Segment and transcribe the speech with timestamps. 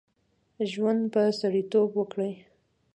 [0.71, 2.29] ژوند په سړیتوب وکړه.